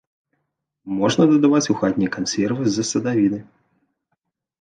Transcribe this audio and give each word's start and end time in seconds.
Можна 1.01 1.23
дадаваць 1.33 1.69
у 1.73 1.75
хатнія 1.81 2.13
кансервы 2.15 2.63
з 2.79 2.87
садавіны. 2.93 3.39